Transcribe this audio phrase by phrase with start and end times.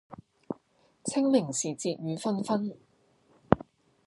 [1.03, 2.75] 清明時節雨紛紛